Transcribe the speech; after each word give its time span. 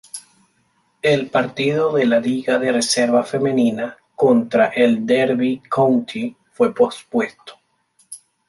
El 1.03 1.29
partido 1.29 1.93
de 1.93 2.07
la 2.07 2.19
Liga 2.19 2.57
de 2.57 2.71
Reserva 2.71 3.21
Femenina 3.21 3.97
contra 4.15 4.69
el 4.69 5.05
Derby 5.05 5.61
County 5.69 6.35
fue 6.53 6.73
pospuesto. 6.73 7.59